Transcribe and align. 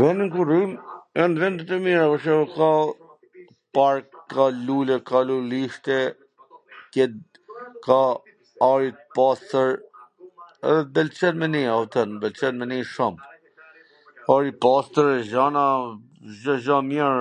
Veni 0.00 0.26
ku 0.34 0.40
rrim, 0.50 0.70
jan 1.18 1.32
vene 1.42 1.58
tw 1.70 1.76
mira, 1.86 2.04
pwr 2.10 2.20
shembull 2.26 2.52
ka 2.58 2.68
park, 3.78 4.06
ka 4.34 4.44
lule, 4.68 4.96
ka 5.10 5.18
lulishte, 5.30 5.98
ka 7.84 7.98
ajwr 8.68 8.84
t 9.00 9.08
pastwr, 9.18 9.68
edhe 10.76 10.86
m 10.86 10.94
pwlqen 11.08 11.34
me 11.42 11.46
ndej 11.54 11.68
a 11.74 11.76
kupton.. 11.80 12.10
m 12.16 12.20
pwlqen 12.26 12.54
me 12.62 12.70
ndej 12.72 12.84
shum... 12.94 13.14
ajr 14.36 14.42
i 14.52 14.54
pastwr 14.68 15.06
e 15.16 15.18
gjana... 15.32 15.66
Cdo 16.36 16.54
gja 16.68 16.78
mir... 16.94 17.12